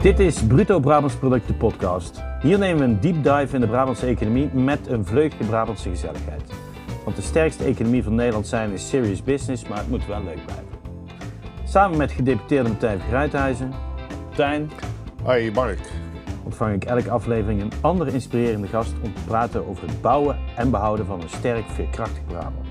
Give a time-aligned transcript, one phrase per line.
[0.00, 2.22] Dit is Bruto Brabants Producten Podcast.
[2.42, 6.42] Hier nemen we een deep dive in de Brabantse economie met een vleugje Brabantse gezelligheid.
[7.04, 10.44] Want de sterkste economie van Nederland zijn is serious business, maar het moet wel leuk
[10.44, 10.66] blijven.
[11.64, 13.72] Samen met gedeputeerde Martijn Gruithuizen,
[14.26, 14.70] Martijn,
[15.22, 15.90] Hoi Mark.
[16.44, 20.70] ontvang ik elke aflevering een andere inspirerende gast om te praten over het bouwen en
[20.70, 22.68] behouden van een sterk, veerkrachtig Brabant.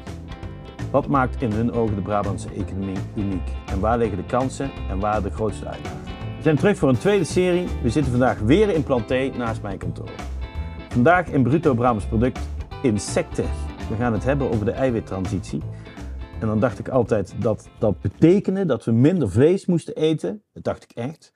[0.91, 3.47] Wat maakt in hun ogen de Brabantse economie uniek?
[3.65, 6.18] En waar liggen de kansen en waar de grootste uitdagingen?
[6.39, 7.67] We zijn terug voor een tweede serie.
[7.83, 10.09] We zitten vandaag weer in Planté naast mijn kantoor.
[10.89, 12.39] Vandaag in Bruto Brabants Product
[12.81, 13.49] Insecten.
[13.89, 15.61] We gaan het hebben over de eiwittransitie.
[16.39, 20.43] En dan dacht ik altijd dat dat betekende dat we minder vlees moesten eten.
[20.53, 21.33] Dat dacht ik echt.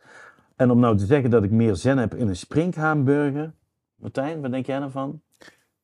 [0.56, 3.54] En om nou te zeggen dat ik meer zin heb in een sprinkhaanburger.
[3.96, 5.22] Martijn, wat denk jij ervan?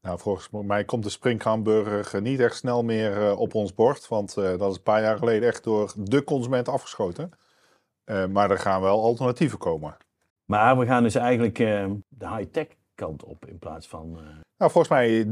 [0.02, 4.08] Nou, volgens mij komt de springhamburger niet echt snel meer eh, op ons bord.
[4.08, 7.32] Want eh, dat is een paar jaar geleden echt door de consument afgeschoten.
[8.10, 9.98] Eh, maar er gaan wel alternatieven komen.
[10.46, 14.18] Maar we gaan dus eigenlijk eh, de high-tech kant op in plaats van.
[14.18, 14.24] eh,
[14.58, 15.28] Nou, volgens mij,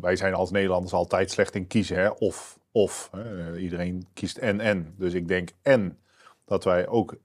[0.00, 1.96] wij zijn als Nederlanders altijd slecht in kiezen.
[1.96, 2.08] Hè?
[2.08, 3.10] Of, of.
[3.56, 4.94] iedereen kiest en, en.
[4.96, 5.98] Dus ik denk en
[6.44, 7.16] dat wij ook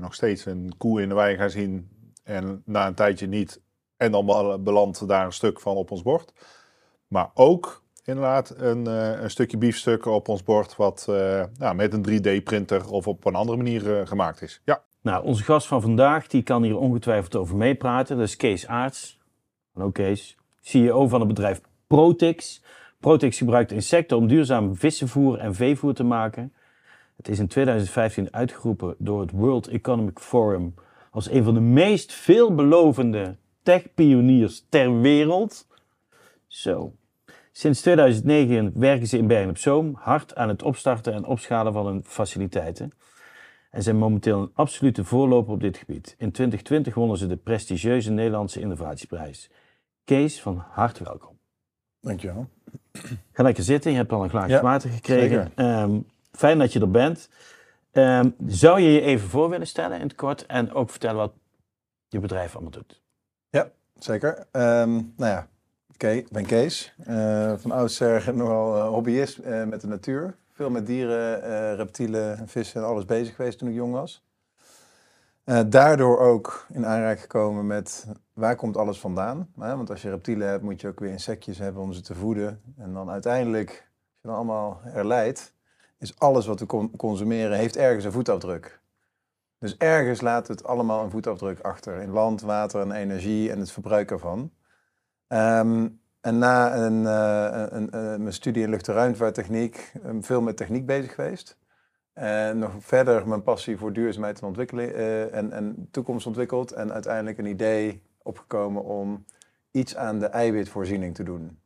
[0.00, 1.90] nog steeds een koe in de wei gaan zien.
[2.24, 3.60] En na een tijdje niet.
[3.96, 6.32] En dan be- belandt daar een stuk van op ons bord.
[7.06, 10.76] Maar ook inderdaad een, eh, een stukje biefstuk op ons bord.
[10.76, 14.60] Wat eh, nou, met een 3D-printer of op een andere manier eh, gemaakt is.
[14.64, 14.82] Ja.
[15.00, 18.16] Nou, onze gast van vandaag die kan hier ongetwijfeld over meepraten.
[18.16, 19.20] Dat is Kees Aarts.
[19.72, 20.36] Hallo Kees.
[20.60, 22.62] CEO van het bedrijf Protix.
[23.00, 26.52] Protix gebruikt insecten om duurzaam vissenvoer en veevoer te maken.
[27.16, 30.74] Het is in 2015 uitgeroepen door het World Economic Forum
[31.10, 35.66] als een van de meest veelbelovende tech-pioniers ter wereld.
[36.46, 36.92] Zo.
[37.52, 41.86] Sinds 2009 werken ze in Bergen op Zoom hard aan het opstarten en opschalen van
[41.86, 42.92] hun faciliteiten
[43.70, 46.14] en zijn momenteel een absolute voorloper op dit gebied.
[46.18, 49.50] In 2020 wonnen ze de prestigieuze Nederlandse Innovatieprijs.
[50.04, 51.38] Kees, van harte welkom.
[52.00, 52.48] Dankjewel.
[53.32, 55.52] Ga lekker zitten, je hebt al een glaasje Ja, water gekregen.
[55.54, 56.00] Ehm,
[56.32, 57.28] fijn dat je er bent.
[57.90, 61.32] Ehm, zou je je even voor willen stellen in het kort en ook vertellen wat
[62.08, 63.02] je bedrijf allemaal doet?
[63.98, 64.46] Zeker.
[64.50, 65.48] Ehm, nou ja,
[66.10, 66.94] ik ben Kees.
[67.04, 70.36] Eh, van oudsher nogal eh, hobbyist eh, met de natuur.
[70.52, 74.24] Veel met dieren, reptielen, vissen en alles bezig geweest toen ik jong was.
[75.66, 79.48] Daardoor ook in aanraking gekomen met waar komt alles vandaan.
[79.54, 82.60] Want als je reptielen hebt, moet je ook weer insectjes hebben om ze te voeden.
[82.76, 85.54] En dan uiteindelijk, als je dan allemaal herleidt,
[85.98, 88.80] is alles wat we con- consumeren, heeft ergens een voetafdruk.
[89.58, 93.72] Dus ergens laat het allemaal een voetafdruk achter in land, water en energie en het
[93.72, 94.50] verbruik ervan.
[95.32, 95.88] Ehm,
[96.20, 100.56] en na een, eh, een, een, mijn studie in lucht- en ruimtevaarttechniek, eh, veel met
[100.56, 101.58] techniek bezig geweest.
[102.12, 106.72] En nog verder mijn passie voor duurzaamheid en, eh, en, en toekomst ontwikkeld.
[106.72, 109.24] En uiteindelijk een idee opgekomen om
[109.70, 111.58] iets aan de eiwitvoorziening te doen.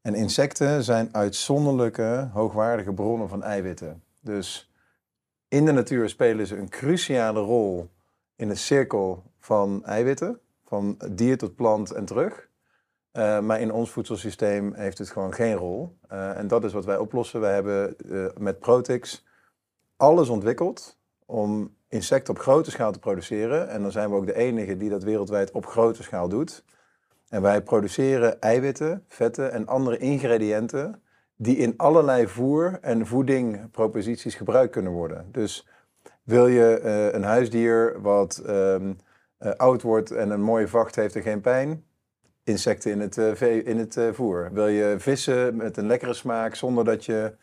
[0.00, 4.02] En insecten zijn uitzonderlijke, hoogwaardige bronnen van eiwitten.
[4.20, 4.72] Dus
[5.48, 7.88] in de natuur spelen ze een cruciale rol
[8.36, 12.50] in de cirkel van eiwitten, van dier tot plant en terug.
[13.12, 15.96] Uh, maar in ons voedselsysteem heeft het gewoon geen rol.
[16.12, 17.40] Uh, en dat is wat wij oplossen.
[17.40, 19.24] Wij hebben uh, met Protix
[19.96, 23.68] alles ontwikkeld om insecten op grote schaal te produceren.
[23.68, 26.64] En dan zijn we ook de enige die dat wereldwijd op grote schaal doet.
[27.28, 31.02] En wij produceren eiwitten, vetten en andere ingrediënten
[31.36, 35.28] die in allerlei voer- en voedingproposities gebruikt kunnen worden.
[35.32, 35.68] Dus
[36.22, 36.80] wil je
[37.12, 38.76] een huisdier wat uh,
[39.56, 41.84] oud wordt en een mooie vacht heeft en geen pijn?
[42.44, 44.50] Insecten in het, uh, in het voer.
[44.52, 47.34] Wil je vissen met een lekkere smaak zonder dat je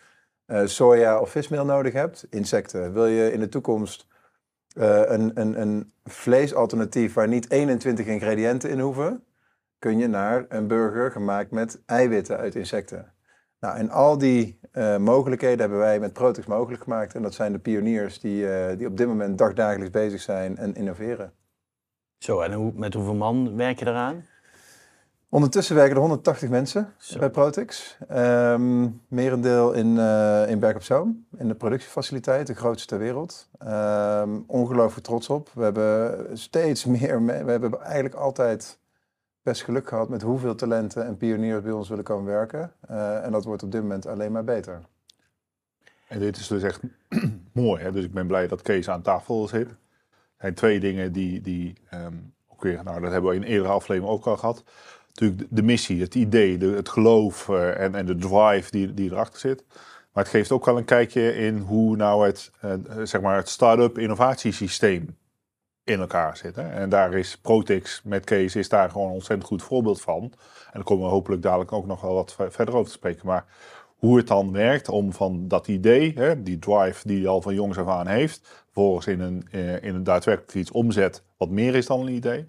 [0.66, 2.28] soja of vismeel nodig hebt?
[2.30, 2.94] Insecten.
[2.94, 4.08] Wil je in de toekomst
[4.74, 9.24] een, een, een vleesalternatief waar niet 21 ingrediënten in hoeven?
[9.80, 13.14] Kun je naar een burger gemaakt met eiwitten uit insecten.
[13.60, 14.60] Nou, en al die
[15.00, 17.16] mogelijkheden hebben wij met Protix mogelijk gemaakt.
[17.16, 21.34] En dat zijn de pioniers die, die op dit moment dagdagelijks bezig zijn en innoveren.
[22.18, 24.26] Zo, en hoe, met hoeveel man werk je eraan?
[25.32, 27.20] Ondertussen werken er 180 mensen Zo.
[27.20, 27.98] bij Protix.
[28.12, 33.50] Um, merendeel in, uh, in Berg op Zoom, in de productiefaciliteit, de grootste ter wereld.
[33.64, 35.50] Um, ongelooflijk trots op.
[35.54, 38.80] We hebben steeds meer, we hebben eigenlijk altijd
[39.42, 42.74] best geluk gehad met hoeveel talenten en pioniers bij ons willen komen werken.
[42.92, 44.82] Uh, en dat wordt op dit moment alleen maar beter.
[46.08, 46.82] En dit is dus echt
[47.52, 47.84] mooi.
[47.84, 47.92] Hè?
[47.92, 49.70] Dus ik ben blij dat Kees aan tafel zit.
[49.70, 49.76] Er
[50.38, 54.14] zijn twee dingen die, die um, ook weer, nou dat hebben we in eerdere aflevering
[54.14, 54.64] ook al gehad.
[55.14, 59.12] Natuurlijk de, missie, het idee, de, het geloof uh, en, en de drive die, die
[59.12, 59.64] erachter zit.
[60.14, 62.74] Maar het geeft ook wel een kijkje in hoe nou het, uh,
[63.04, 65.18] zeg maar het start-up innovatiesysteem
[65.84, 66.72] in elkaar zitten.
[66.72, 70.22] En daar is Protix met Kees is daar gewoon een ontzettend goed voorbeeld van.
[70.24, 73.28] En daar komen we hopelijk dadelijk ook nog wel wat ver- verder over te spreken.
[73.28, 73.46] Maar
[73.96, 77.54] hoe het dan werkt om van dat idee, hè, die drive die hij al van
[77.54, 81.76] jongs af aan heeft, vervolgens in een, eh, in een daadwerkelijk iets omzet wat meer
[81.76, 82.46] is dan een idee.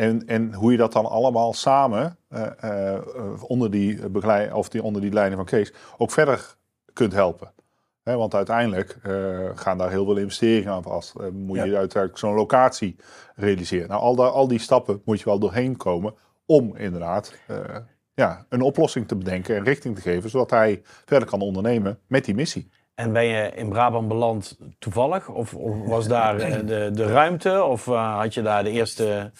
[0.00, 3.02] En, en hoe je dat dan allemaal samen eh, eh,
[3.42, 6.56] onder, die begeleid, of die, onder die leiding van Kees ook verder
[6.92, 7.52] kunt helpen.
[8.02, 9.12] Want uiteindelijk eh,
[9.54, 11.14] gaan daar heel veel investeringen aan vast.
[11.14, 12.96] Eh, moet je uiteindelijk zo'n locatie
[13.34, 13.88] realiseren.
[13.88, 16.14] Nou, al, al die stappen moet je wel doorheen komen
[16.46, 17.34] om inderdaad
[18.14, 22.24] ja, een oplossing te bedenken en richting te geven, zodat hij verder kan ondernemen met
[22.24, 22.70] die missie.
[22.94, 25.28] En ben je in Brabant beland toevallig?
[25.28, 27.62] Of, of was daar de, de ruimte?
[27.62, 29.32] Of had je daar de eerste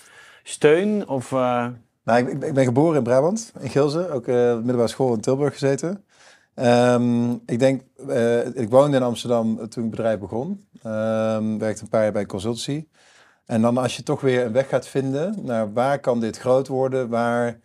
[0.43, 1.09] steun?
[1.09, 1.31] Of,
[2.05, 4.11] Nou, ik, ik ben- ik geboren in Brabant, in Gilze.
[4.11, 6.05] Ook eh, middelbare school in Tilburg gezeten.
[6.55, 10.67] Ehm, ik denk, eh, ik woonde in Amsterdam toen het bedrijf begon.
[10.83, 12.87] Ehm werkte een paar jaar bij consultancy.
[13.47, 16.69] En dan als je toch weer een weg gaat vinden naar waar kan dit groot
[16.69, 17.61] worden, waar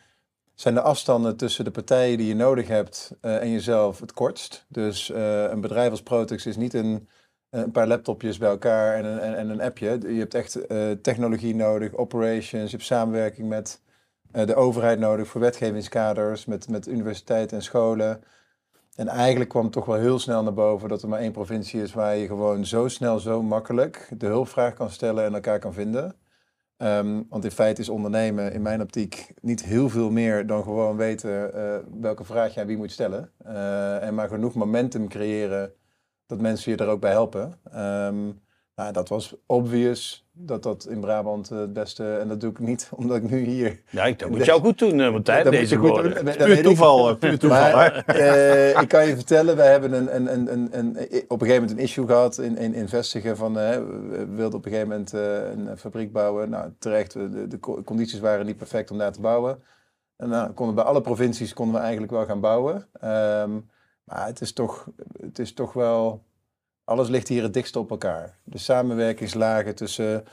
[0.54, 4.66] zijn de afstanden tussen de partijen die je nodig hebt en jezelf het kortst.
[4.70, 5.10] Dus
[5.50, 7.08] een bedrijf als Protex is niet een,
[7.64, 10.00] een paar laptopjes bij elkaar en een, en, en een appje.
[10.02, 13.82] Je hebt echt eh, technologie nodig, operations, je hebt samenwerking met
[14.32, 18.24] eh, de overheid nodig voor wetgevingskaders, met, met universiteiten en scholen.
[18.96, 21.94] En eigenlijk kwam toch wel heel snel naar boven dat er maar één provincie is
[21.94, 26.16] waar je gewoon zo snel, zo makkelijk de hulpvraag kan stellen en elkaar kan vinden.
[26.78, 30.98] Ehm, want in feite is ondernemen in mijn optiek niet heel veel meer dan gewoon
[30.98, 33.32] weten eh, welke vraag je aan wie moet stellen.
[34.02, 35.74] En maar genoeg momentum creëren
[36.28, 37.54] dat mensen je er ook bij helpen.
[37.72, 38.24] Ehm,
[38.76, 42.60] nou, dat was obvious dat dat in Brabant eh, het beste, en dat doe ik
[42.60, 45.44] niet omdat ik nu hier ja, ik- dat moet je ook goed doen, eh, Martijn,
[45.44, 46.24] dat deze woorden.
[46.36, 47.72] Puur toeval, eh, puur toeval.
[47.72, 47.98] Maar
[48.82, 50.90] ik kan je vertellen, wij hebben een, een, een, een, een,
[51.28, 53.38] op een gegeven moment een issue gehad in, in, in Vestigen.
[53.38, 53.70] Van, eh,
[54.10, 55.12] we wilden op een gegeven moment
[55.70, 56.50] een fabriek bouwen.
[56.50, 59.64] Nou, terecht, de, de co- condities waren niet perfect om daar te bouwen.
[60.18, 62.88] En nou, konden bij alle provincies konden we eigenlijk wel gaan bouwen.
[63.02, 63.52] Ehm,
[64.06, 64.88] maar het is, toch,
[65.22, 66.24] het is toch wel...
[66.84, 68.38] Alles ligt hier het dichtst op elkaar.
[68.44, 70.24] De samenwerkingslagen tussen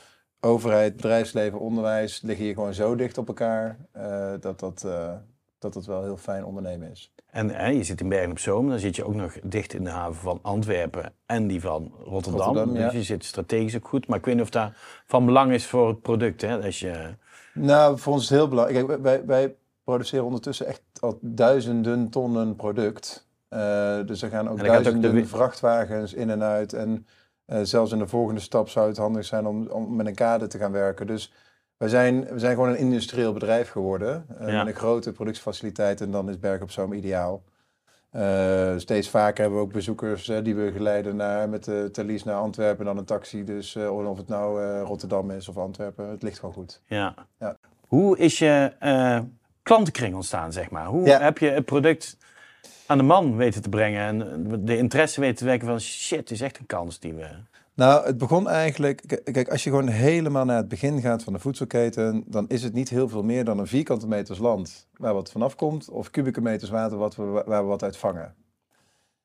[0.40, 2.22] overheid, bedrijfsleven, onderwijs...
[2.22, 3.78] liggen hier gewoon zo dicht op elkaar...
[3.92, 4.84] eh, dat dat...
[4.84, 5.14] eh,
[5.62, 7.12] dat het wel heel fijn ondernemen is.
[7.26, 9.84] En hè, je zit in Bergen op Zoom, dan zit je ook nog dicht in
[9.84, 12.44] de haven van Antwerpen en die van Rotterdam.
[12.44, 12.84] Rotterdam, ja.
[12.84, 14.06] Dus je zit strategisch ook goed.
[14.06, 14.72] Maar ik weet niet of dat
[15.06, 16.40] van belang is voor het product.
[16.40, 16.62] Hè?
[16.64, 17.14] Als je,
[17.54, 18.86] Nou, voor ons is het heel belangrijk.
[18.86, 23.28] Kijk, wij, wij produceren ondertussen echt al duizenden tonnen product.
[23.52, 26.72] Eh, dus er gaan ook duizenden vrachtwagens in en uit.
[26.72, 27.06] En
[27.44, 30.46] eh, zelfs in de volgende stap zou het handig zijn om, om met een kade
[30.46, 31.06] te gaan werken.
[31.06, 31.32] Dus
[31.76, 34.26] wij zijn, we zijn gewoon een industrieel bedrijf geworden.
[34.38, 34.58] eh, Ja.
[34.64, 36.00] Met een grote productiefaciliteit.
[36.00, 37.42] En dan is Berg op Zoom ideaal.
[38.76, 42.78] Steeds vaker hebben we ook bezoekers die we geleiden naar, met de Thalys naar Antwerpen
[42.78, 43.44] en dan een taxi.
[43.44, 46.80] Dus of het nou Rotterdam is of Antwerpen, het ligt gewoon goed.
[46.86, 47.14] ja.
[47.38, 47.56] Ja.
[47.88, 48.72] Hoe is je
[49.62, 50.86] klantenkring ontstaan, zeg maar?
[50.86, 51.20] Hoe Ja.
[51.20, 52.16] heb je het product
[52.92, 56.40] aan de man weten te brengen en de interesse weten te wekken van shit, is
[56.40, 57.26] echt een kans die we...
[57.74, 59.22] Nou, het begon eigenlijk.
[59.32, 62.72] Kijk, als je gewoon helemaal naar het begin gaat van de voedselketen, dan is het
[62.72, 66.40] niet heel veel meer dan een vierkante meters land waar wat vanaf komt, of kubieke
[66.40, 68.34] meters water wat we, waar we wat uit vangen.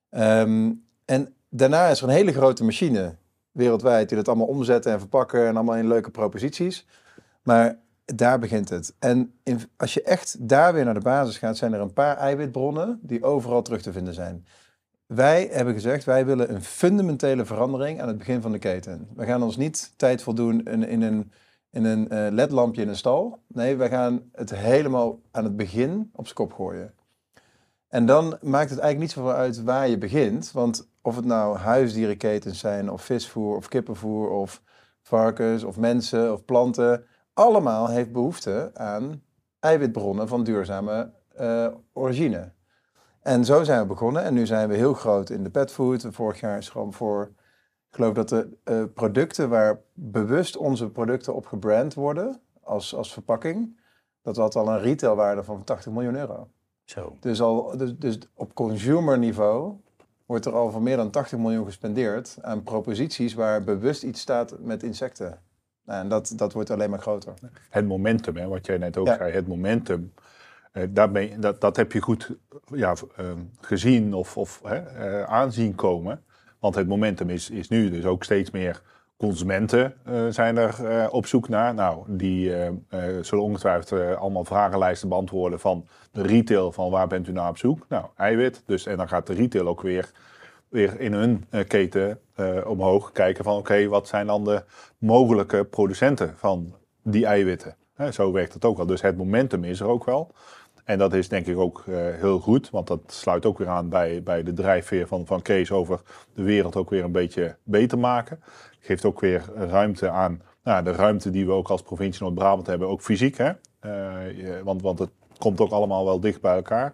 [0.09, 0.71] Ehm,
[1.05, 3.15] en daarna is er een hele grote machine
[3.51, 6.87] wereldwijd die dat allemaal omzetten en verpakken en allemaal in leuke proposities.
[7.43, 7.79] Maar
[8.15, 8.93] daar begint het.
[8.99, 12.17] En in- als je echt daar weer naar de basis gaat, zijn er een paar
[12.17, 14.45] eiwitbronnen die overal terug te vinden zijn.
[15.05, 19.07] Wij hebben gezegd, wij willen een fundamentele verandering aan het begin van de keten.
[19.15, 21.31] We gaan ons niet tijd voldoen in, in een,
[21.71, 23.39] in een eh, ledlampje in een stal.
[23.47, 26.93] Nee, wij gaan het helemaal aan het begin op z'n kop gooien.
[27.87, 30.51] En dan maakt het eigenlijk niet zoveel uit waar je begint.
[30.51, 34.61] Want of het nou huisdierenketens zijn, of visvoer, of kippenvoer, of
[35.01, 37.05] varkens, of mensen, of planten.
[37.37, 39.21] Allemaal heeft behoefte aan
[39.59, 42.51] eiwitbronnen van duurzame eh, origine.
[43.21, 44.23] En zo zijn we begonnen.
[44.23, 46.07] En nu zijn we heel groot in de petfood.
[46.09, 47.31] Vorig jaar is gewoon voor,
[47.89, 53.13] ik geloof dat de eh, producten waar bewust onze producten op gebrand worden, als, als
[53.13, 53.79] verpakking,
[54.21, 56.47] dat had al een retailwaarde van 80 miljoen euro.
[56.83, 57.15] Zo.
[57.19, 59.75] Dus, al, dus, dus op consumer niveau
[60.25, 64.59] wordt er al van meer dan 80 miljoen gespendeerd aan proposities waar bewust iets staat
[64.59, 65.45] met insecten.
[65.87, 67.33] Nou, en dat, dat wordt alleen maar groter.
[67.69, 69.17] Het momentum, hè, wat jij net ook Ja.
[69.17, 70.13] zei, het momentum.
[70.89, 72.31] daar ben je- dat, dat heb je goed
[72.65, 73.25] ja, eh,
[73.61, 76.23] gezien of, of eh, aanzien komen.
[76.59, 78.81] Want het momentum is, is nu dus ook steeds meer
[79.17, 79.93] consumenten
[80.29, 81.73] zijn er op zoek naar.
[81.73, 82.53] Nou, die
[83.21, 87.85] zullen ongetwijfeld allemaal vragenlijsten beantwoorden van de retail van waar bent u naar op zoek?
[87.89, 88.63] Nou, eiwit.
[88.65, 90.11] Dus, en dan gaat de retail ook weer
[90.69, 94.63] weer in hun eh, keten eh, omhoog kijken van oké, wat zijn dan de
[94.97, 97.75] mogelijke producenten van die eiwitten.
[98.11, 98.85] Zo werkt het ook wel.
[98.85, 100.31] Dus het momentum is er ook wel.
[100.83, 103.89] En dat is denk ik ook eh, heel goed, want dat sluit ook weer aan
[103.89, 106.01] bij, bij de drijfveer van, van Kees over
[106.33, 108.39] de wereld ook weer een beetje beter maken.
[108.79, 112.87] Geeft ook weer ruimte aan nou, de ruimte die we ook als provincie Noord-Brabant hebben,
[112.87, 113.37] ook fysiek.
[113.37, 113.51] Hè?
[114.63, 116.93] Want, want het komt ook allemaal wel dicht bij elkaar.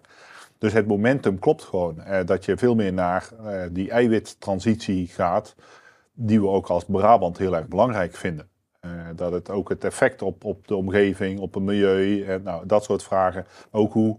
[0.58, 2.00] Dus het momentum klopt gewoon.
[2.00, 5.54] eh, dat je veel meer naar eh, die eiwittransitie gaat,
[6.12, 8.48] die we ook als Brabant heel erg belangrijk vinden.
[8.80, 12.66] Eh, dat het ook het effect op, op de omgeving, op het milieu, en nou,
[12.66, 13.46] dat soort vragen.
[13.70, 14.18] Ook hoe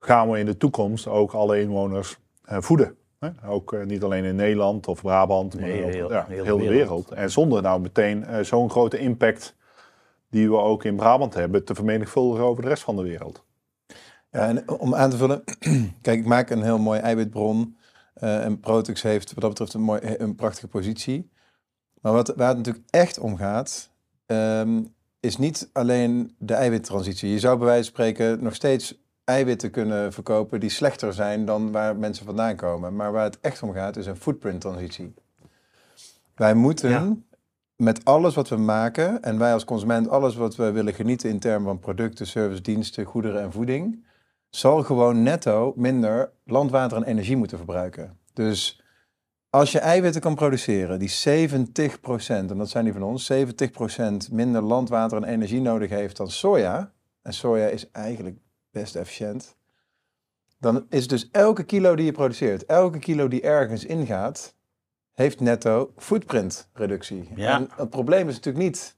[0.00, 2.96] gaan we in de toekomst ook alle inwoners voeden?
[3.18, 3.28] Hè?
[3.46, 6.62] Ook niet alleen in Nederland of Brabant, maar Nee, ook, heel- ja, heel heel, de
[6.68, 6.78] wereld.
[6.88, 7.10] wereld.
[7.10, 9.56] En zonder nou meteen zo'n grote impact
[10.30, 13.44] die we ook in Brabant hebben, te vermenigvuldigen over de rest van de wereld.
[14.30, 15.44] Ja, en om aan te vullen,
[16.02, 17.76] kijk, ik maak een heel mooi eiwitbron.
[18.14, 21.30] eh, en Protux heeft wat dat betreft een, mooi, een prachtige positie.
[22.00, 23.90] Maar wat, waar het natuurlijk echt om gaat,
[24.26, 24.82] ehm,
[25.20, 27.30] is niet alleen de eiwittransitie.
[27.30, 31.72] Je zou bij wijze van spreken nog steeds eiwitten kunnen verkopen die slechter zijn dan
[31.72, 32.96] waar mensen vandaan komen.
[32.96, 35.14] Maar waar het echt om gaat, is een footprint-transitie.
[36.34, 37.16] Wij moeten Ja.
[37.76, 41.38] met alles wat we maken, en wij als consument, alles wat we willen genieten in
[41.38, 44.04] termen van producten, service, diensten, goederen en voeding,
[44.50, 48.18] zal gewoon netto minder land, water en energie moeten verbruiken.
[48.32, 48.82] Dus
[49.50, 51.70] als je eiwitten kan produceren die 70%,
[52.26, 53.36] en dat zijn die van ons, 70%
[54.30, 58.38] minder land, water en energie nodig heeft dan soja, en soja is eigenlijk
[58.70, 59.56] best efficiënt,
[60.58, 64.54] dan is dus elke kilo die je produceert, elke kilo die ergens ingaat,
[65.12, 67.28] heeft netto footprint-reductie.
[67.34, 67.56] Ja.
[67.56, 68.96] En het probleem is natuurlijk niet,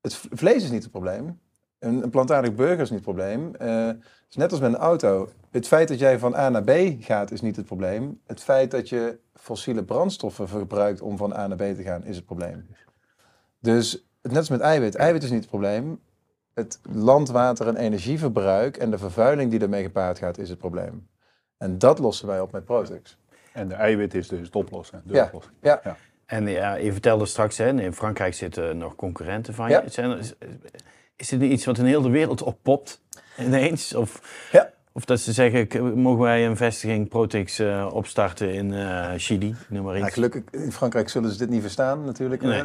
[0.00, 1.40] het vlees is niet het probleem,
[1.78, 3.54] een, een plantaardig burger is niet het probleem.
[3.54, 5.28] Eh, het is net als met een auto.
[5.50, 6.70] Het feit dat jij van A naar B
[7.00, 8.20] gaat is niet het probleem.
[8.26, 12.16] Het feit dat je fossiele brandstoffen verbruikt om van A naar B te gaan is
[12.16, 12.66] het probleem.
[13.60, 14.94] Dus net als met eiwit.
[14.94, 16.00] Eiwit is niet het probleem.
[16.54, 21.08] Het land, water en energieverbruik en de vervuiling die ermee gepaard gaat is het probleem.
[21.56, 23.18] En dat lossen wij op met Protux.
[23.52, 25.02] En de eiwit is dus het oplossen.
[25.04, 25.24] De Ja.
[25.24, 25.54] oplossing.
[25.60, 25.96] Ja.
[26.26, 29.82] En ja, je vertelde straks, hè, in Frankrijk zitten nog concurrenten van je.
[29.84, 30.18] Ja.
[31.18, 33.00] Is, het niet iets wat in heel de wereld oppopt
[33.38, 33.94] ineens?
[33.94, 34.20] Of,
[34.52, 34.70] Ja.
[34.92, 39.84] of dat ze zeggen, mogen wij een vestiging Protix eh, opstarten in eh, Chili, noem
[39.84, 40.14] maar Ja, iets.
[40.14, 42.42] gelukkig, in Frankrijk zullen ze dit niet verstaan natuurlijk.
[42.42, 42.62] Nee.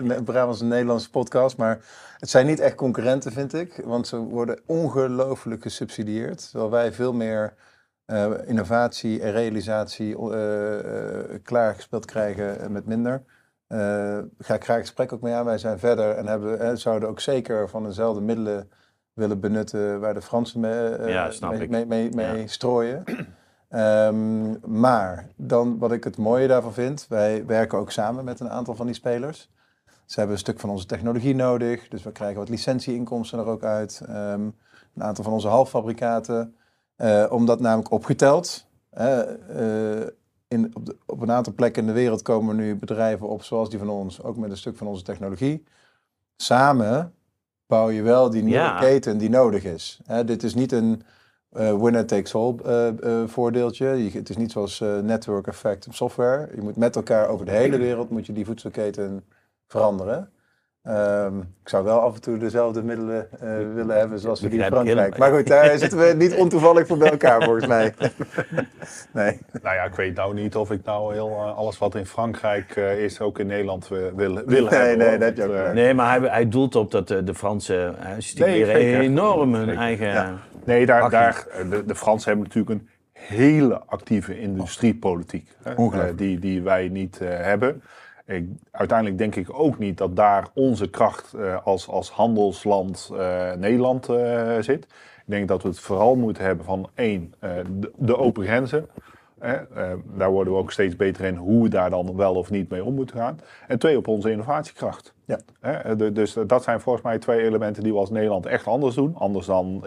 [0.50, 1.80] Is een Nederlandse podcast, maar
[2.18, 3.82] het zijn niet echt concurrenten vind ik.
[3.86, 6.50] Want ze worden ongelooflijk gesubsidieerd.
[6.50, 7.54] Terwijl wij veel meer
[8.06, 10.16] eh, innovatie en realisatie
[11.44, 13.24] klaargespeeld krijgen met minder.
[13.74, 15.46] Eh ga ik graag gesprek ook mee aan.
[15.46, 18.72] Wij zijn verder en hebben, eh, zouden ook zeker van dezelfde middelen
[19.14, 22.48] willen benutten waar de Fransen mee, eh, Ja, mee, mee, mee, mee Ja.
[22.48, 23.04] strooien.
[23.70, 28.50] Ehm, maar dan wat ik het mooie daarvan vind, wij werken ook samen met een
[28.50, 29.50] aantal van die spelers.
[30.06, 33.64] Ze hebben een stuk van onze technologie nodig, dus we krijgen wat licentieinkomsten er ook
[33.64, 34.02] uit.
[34.08, 34.42] Ehm,
[34.96, 36.56] een aantal van onze halffabrikaten.
[36.96, 38.68] Eh, omdat namelijk opgeteld,
[40.54, 43.70] in, op, de- op een aantal plekken in de wereld komen nu bedrijven op zoals
[43.70, 45.64] die van ons, ook met een stuk van onze technologie.
[46.36, 47.14] Samen
[47.68, 48.80] bouw je wel die nieuwe Ja.
[48.80, 50.00] keten die nodig is.
[50.06, 51.02] Hè, dit is niet een
[51.50, 52.88] eh, winner takes all eh,
[53.22, 53.88] eh, voordeeltje.
[53.88, 56.50] Je, het is niet zoals network effect op software.
[56.56, 59.24] Je moet met elkaar over de hele wereld moet je die voedselketen
[59.68, 60.30] veranderen.
[60.84, 64.60] Ehm, ik zou wel af en toe dezelfde middelen eh, willen hebben zoals we die
[64.60, 65.18] in Frankrijk.
[65.18, 67.94] Maar goed, daar zitten we niet ontoevallig voor bij elkaar volgens mij.
[69.14, 69.40] nee.
[69.62, 72.76] Nou ja, ik weet nou niet of ik nou heel eh, alles wat in Frankrijk
[72.76, 74.98] eh, is ook in Nederland wil, wil Nee, hebben.
[74.98, 75.20] nee, hoor.
[75.20, 75.74] dat heb je ook.
[75.74, 79.00] Nee, maar hij, hij doelt op dat de, de Fransen uh, stimuleren zeker.
[79.00, 79.82] enorm hun Zeker.
[79.82, 80.08] eigen...
[80.08, 80.34] Ja.
[80.66, 85.48] Nee, daar, daar, de, de Fransen hebben natuurlijk een hele actieve industriepolitiek.
[86.16, 87.84] Die, die wij niet eh, hebben.
[88.26, 93.54] Ik, uiteindelijk denk ik ook niet dat daar onze kracht eh, als, als handelsland eh,
[93.54, 94.84] Nederland eh, zit.
[95.26, 97.34] Ik denk dat we het vooral moeten hebben van één,
[97.80, 98.90] de, de open grenzen.
[100.18, 102.84] Daar worden we ook steeds beter in hoe we daar dan wel of niet mee
[102.84, 103.40] om moeten gaan.
[103.68, 105.14] En twee, op onze innovatiekracht.
[105.26, 105.40] Ja.
[105.96, 109.16] De- dus dat zijn volgens mij twee elementen die we als Nederland echt anders doen.
[109.16, 109.86] Anders dan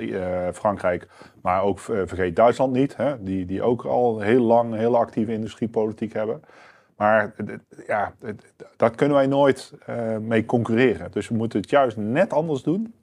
[0.52, 1.08] Frankrijk,
[1.42, 2.96] maar ook vergeet Duitsland niet.
[2.96, 6.42] Hè, die, die ook al heel lang een hele actieve industriepolitiek hebben.
[6.96, 7.34] Maar
[7.86, 8.14] ja,
[8.76, 11.10] dat kunnen wij nooit eh, mee concurreren.
[11.10, 12.94] Dus we moeten het juist net anders doen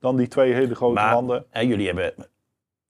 [0.00, 1.44] dan die twee hele grote Maar landen.
[1.50, 2.14] hè, jullie hebben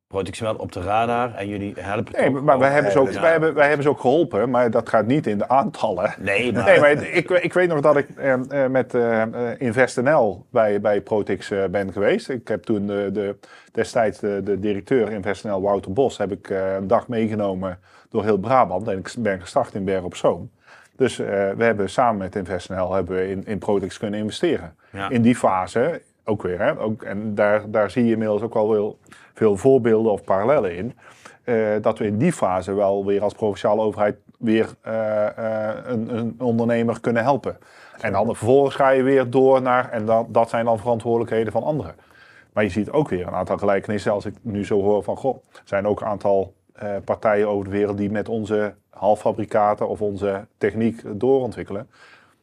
[0.09, 2.75] Protex wel op de radar en jullie helpen Nee, maar wij ook.
[2.75, 3.21] hebben, ze ook, Ja.
[3.21, 6.15] wij, hebben, wij hebben ze ook geholpen, maar dat gaat niet in de aantallen.
[6.19, 9.29] Nee, maar, Nee, maar ik, ik weet nog dat ik eh, eh, met eh eh,
[9.61, 12.29] InvestNL bij, bij Protix eh, ben geweest.
[12.29, 13.37] Ik heb toen de, de,
[13.73, 17.79] destijds de, de directeur InvestNL, Wouter Bos, heb ik eh, een dag meegenomen
[18.11, 18.89] door heel Brabant.
[18.89, 20.51] En ik ben gestart in Berg op Zoom.
[20.97, 24.75] Dus eh, we hebben samen met InvestNL hebben we in, in Protix kunnen investeren.
[24.93, 25.11] Ja.
[25.11, 26.61] In die fase ook weer.
[26.61, 26.79] Hè?
[26.81, 28.99] Ook, en daar, daar zie je inmiddels ook al wel
[29.37, 30.95] veel voorbeelden of parallellen in.
[31.45, 36.17] eh, dat we in die fase wel weer als provinciale overheid weer eh, eh, een,
[36.17, 37.59] een ondernemer kunnen helpen.
[38.01, 41.63] En dan vervolgens ga je weer door naar, en dan, dat zijn dan verantwoordelijkheden van
[41.63, 41.95] anderen.
[42.53, 44.13] Maar je ziet ook weer een aantal gelijkenissen.
[44.13, 46.55] Als ik nu zo hoor van, goh, zijn ook een aantal
[47.05, 51.89] partijen over de wereld die met onze halffabrikaten of onze techniek doorontwikkelen.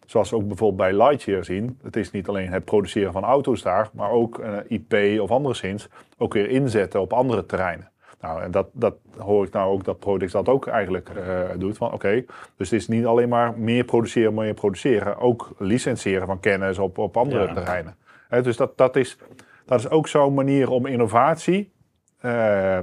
[0.06, 1.80] Zoals we ook bijvoorbeeld bij Lightyear zien.
[1.84, 5.88] Het is niet alleen het produceren van auto's daar, maar ook eh, IP of anderszins
[6.18, 7.92] ook weer inzetten op andere terreinen.
[8.22, 11.78] Nou, en dat, dat hoor ik nou ook dat Prodix dat ook eigenlijk eh, doet.
[11.78, 12.24] Van oké,
[12.58, 15.18] dus het is niet alleen maar meer produceren, meer produceren.
[15.18, 17.54] Ook licentiëren van kennis op, op andere Ja.
[17.54, 17.96] terreinen.
[18.30, 19.18] Dus dat, dat, is,
[19.66, 21.72] dat is ook zo'n manier om innovatie
[22.20, 22.32] eh,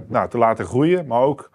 [0.07, 1.51] nou, te laten groeien, maar ook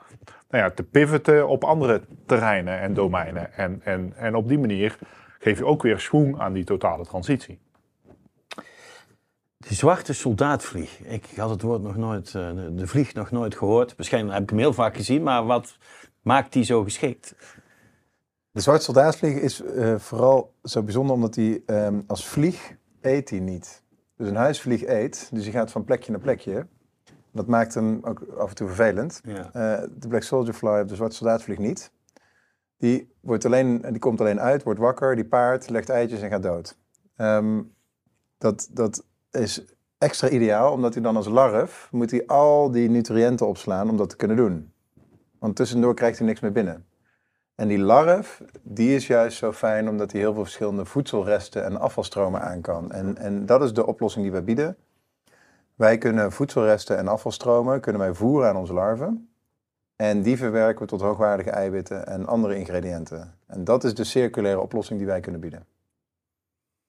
[0.49, 3.53] nou ja, te pivoten op andere terreinen en domeinen.
[3.53, 4.97] En, en, en op die manier
[5.45, 7.59] geef je ook weer schoen aan die totale transitie.
[9.57, 10.99] De zwarte soldaat-vlieg.
[10.99, 13.95] Ik had het woord nog nooit, eh, de- vlieg nog nooit gehoord.
[13.95, 15.77] Waarschijnlijk heb ik hem heel vaak gezien, maar wat
[16.21, 17.35] maakt die zo geschikt?
[18.51, 23.39] De zwarte soldaatvlieg is eh, vooral zo bijzonder omdat hij ehm, als vlieg eet hij
[23.39, 23.83] niet.
[24.17, 26.67] Dus een huisvlieg eet, dus hij gaat van plekje naar plekje.
[27.31, 29.21] Dat maakt hem ook af en toe vervelend.
[29.23, 29.49] Ja.
[29.53, 31.91] Eh, de Black Soldier Fly op de zwarte soldaatvlieg niet.
[32.77, 36.43] Die, wordt alleen, die komt alleen uit, wordt wakker, die paart, legt eitjes en gaat
[36.43, 36.77] dood.
[37.15, 37.61] Ehm,
[38.37, 39.65] dat, dat is
[39.97, 44.09] extra ideaal, omdat hij dan als larf moet hij al die nutriënten opslaan om dat
[44.09, 44.73] te kunnen doen.
[45.39, 46.85] Want tussendoor krijgt hij niks meer binnen.
[47.55, 51.79] En die larf, die is juist zo fijn omdat hij heel veel verschillende voedselresten en
[51.79, 52.91] afvalstromen aan kan.
[52.91, 54.77] En, en dat is de oplossing die wij bieden.
[55.75, 59.29] Wij kunnen voedselresten en afvalstromen kunnen wij voeren aan onze larven.
[59.95, 63.33] En die verwerken we tot hoogwaardige eiwitten en andere ingrediënten.
[63.47, 65.65] En dat is de circulaire oplossing die wij kunnen bieden.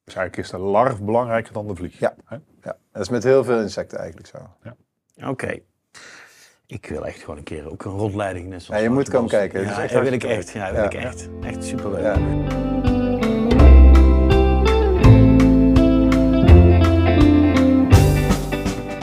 [0.04, 1.98] Dus eigenlijk is de larf belangrijker dan de vlieg.
[1.98, 2.14] Ja.
[2.25, 2.36] Hè?
[2.62, 4.38] Ja, dat is met heel veel insecten eigenlijk zo.
[5.28, 5.58] Oké.
[6.66, 8.49] Ik wil echt gewoon een keer ook een rondleiding.
[8.49, 9.62] Net zoals Ja, je moet komen kijken.
[9.62, 10.50] Ja, dat wil ik echt.
[10.50, 10.90] Ja, dat wil Ja.
[10.90, 11.28] ik echt.
[11.42, 12.02] Echt superleuk.
[12.02, 12.16] Ja.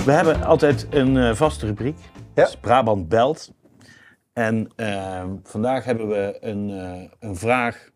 [0.05, 1.97] We hebben altijd een eh, vaste rubriek.
[2.13, 2.19] Ja.
[2.33, 3.51] Dat is Brabant belt.
[4.33, 7.91] En eh, vandaag hebben we een, eh, een vraag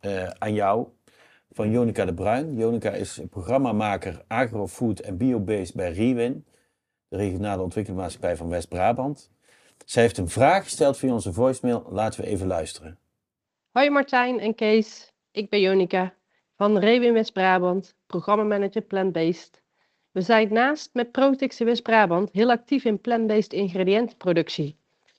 [0.00, 0.88] eh, aan jou
[1.50, 2.56] van Jonica de Bruin.
[2.56, 6.46] Jonica is programmamaker agrofood en biobased bij Rewin,
[7.08, 9.30] de regionale ontwikkelingsmaatschappij van West-Brabant.
[9.84, 11.86] Zij heeft een vraag gesteld via onze voicemail.
[11.90, 12.98] Laten we even luisteren.
[13.70, 16.14] Hoi Martijn en Kees, ik ben Jonica
[16.56, 19.62] van Rewin West-Brabant, programmamanager Plant-Based.
[20.10, 24.76] We zijn naast met Protix in West-Brabant heel actief in plant-based ingrediëntenproductie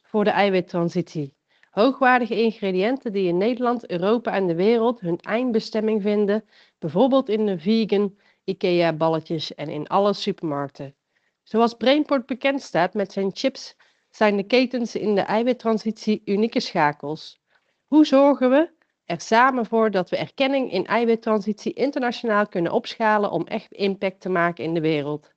[0.07, 1.35] voor de eiwittransitie.
[1.69, 6.45] Hoogwaardige ingrediënten die in Nederland, Europa en de wereld hun eindbestemming vinden,
[6.79, 10.95] bijvoorbeeld in de vegan IKEA balletjes en in alle supermarkten.
[11.43, 13.75] Zoals Brainport bekend staat met zijn chips,
[14.09, 17.39] zijn de ketens in de eiwittransitie unieke schakels.
[17.85, 18.69] Hoe zorgen we
[19.05, 24.29] er samen voor dat we erkenning in eiwittransitie internationaal kunnen opschalen om echt impact te
[24.29, 25.31] maken in de wereld?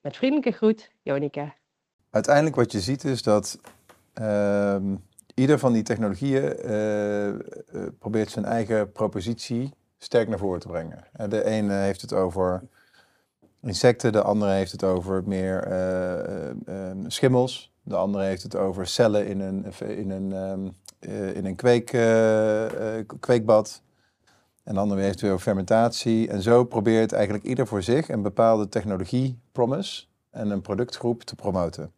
[0.00, 1.54] Met vriendelijke groet, Jonica.
[2.10, 3.60] Uiteindelijk wat je ziet is dat
[5.34, 7.38] ieder van die technologieën eh, eh,
[7.98, 11.04] probeert zijn eigen propositie sterk naar voren te brengen.
[11.12, 12.62] Eh, De ene heeft het over
[13.62, 18.56] insecten, de andere heeft het over meer eh, eh, ehm, schimmels, de andere heeft het
[18.56, 19.64] over cellen in een,
[19.96, 21.86] in een, ehm, eh, in een kweek,
[23.20, 23.82] kweekbad.
[24.64, 26.28] En de andere heeft weer over fermentatie.
[26.28, 31.34] En zo probeert eigenlijk ieder voor zich een bepaalde technologie promise en een productgroep te
[31.34, 31.92] promoten.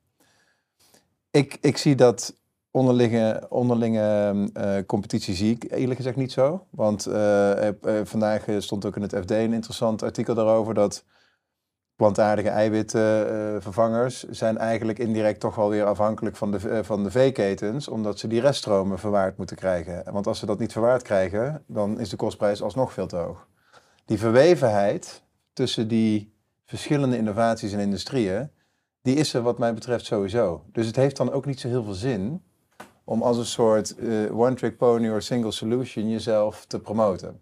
[1.30, 2.34] Ik, ik zie dat
[2.70, 3.48] onderlinge,
[4.52, 6.66] eh, competitie zie ik eerlijk gezegd niet zo.
[6.70, 11.04] Want eh, eh, vandaag stond ook in het FD een interessant artikel daarover dat
[11.96, 18.18] plantaardige eiwitvervangers zijn eigenlijk indirect toch wel weer afhankelijk van de, van de veeketens, omdat
[18.18, 20.12] ze die reststromen verwaard moeten krijgen.
[20.12, 23.46] Want als ze dat niet verwaard krijgen, dan is de kostprijs alsnog veel te hoog.
[24.04, 28.50] Die verwevenheid tussen die verschillende innovaties en industrieën,
[29.02, 30.64] die is er wat mij betreft sowieso.
[30.72, 32.42] Dus het heeft dan ook niet zo heel veel zin
[33.04, 37.40] om als een soort eh, one-trick pony of single solution jezelf te promoten.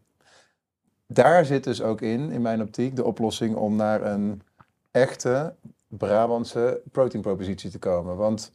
[1.06, 4.42] Daar zit dus ook in, in mijn optiek, de oplossing om naar een
[4.90, 5.54] echte
[5.88, 8.16] Brabantse proteinpropositie te komen.
[8.16, 8.52] Want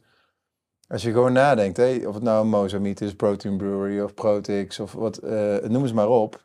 [0.88, 4.80] als je gewoon nadenkt, hè, of het nou een Mozambique is, Protein Brewery of Protix
[4.80, 6.44] of wat, eh, noem eens maar op.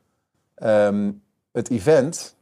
[0.55, 1.11] Ehm,
[1.51, 2.35] het event,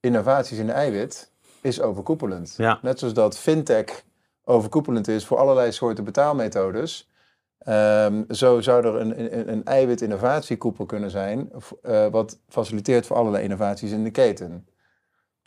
[0.00, 1.31] innovaties in de eiwit,
[1.62, 2.54] is overkoepelend.
[2.56, 2.78] Ja.
[2.82, 4.04] Net zoals dat fintech
[4.44, 7.10] overkoepelend is voor allerlei soorten betaalmethodes.
[7.58, 11.50] Ehm, zo zou er een, een, een eiwit-innovatiekoepel kunnen zijn,
[11.82, 14.66] eh, wat faciliteert voor allerlei innovaties in de keten.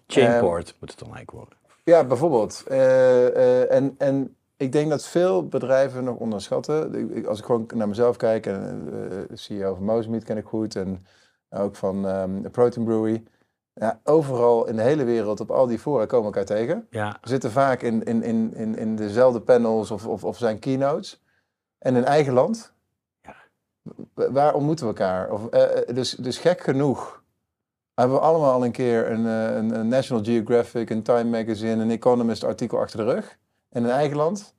[0.07, 1.57] Chainport moet het dan eigenlijk worden.
[1.83, 2.63] Ja, bijvoorbeeld.
[2.67, 3.27] Eh,
[3.61, 6.93] eh, en, en ik denk dat veel bedrijven nog onderschatten.
[7.15, 11.05] Ik- Als ik gewoon naar mezelf kijk, en CEO van Mozambique ken ik goed en
[11.49, 12.01] ook van
[12.41, 13.23] de Protein Brewery.
[13.77, 16.87] Ja, overal in de hele wereld, op al die fora, komen we elkaar tegen.
[16.89, 20.59] Ja, We zitten vaak in, in, in, in, in dezelfde panels of, of, of zijn
[20.59, 21.23] keynotes.
[21.77, 22.73] En in eigen land,
[23.21, 23.35] Ja.
[24.13, 25.31] wa- waar ontmoeten we elkaar?
[25.31, 27.23] Of, eh, eh, dus, dus gek genoeg
[27.93, 31.81] hebben we allemaal al een keer een, eh, een, een National Geographic, een Time Magazine,
[31.83, 33.37] een Economist artikel achter de rug.
[33.69, 34.55] En in eigen land,